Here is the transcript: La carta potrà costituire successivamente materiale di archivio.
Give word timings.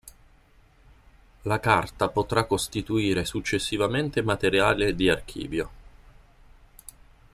La 1.43 1.59
carta 1.59 2.09
potrà 2.09 2.45
costituire 2.45 3.23
successivamente 3.23 4.23
materiale 4.23 4.95
di 4.95 5.09
archivio. 5.11 5.69